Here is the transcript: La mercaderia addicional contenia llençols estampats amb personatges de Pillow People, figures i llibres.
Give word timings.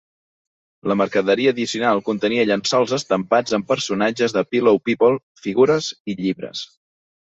La 0.91 0.95
mercaderia 1.01 1.51
addicional 1.55 2.01
contenia 2.07 2.45
llençols 2.51 2.95
estampats 2.99 3.57
amb 3.59 3.69
personatges 3.75 4.35
de 4.39 4.43
Pillow 4.55 4.81
People, 4.89 5.21
figures 5.45 5.91
i 5.91 6.17
llibres. 6.27 6.65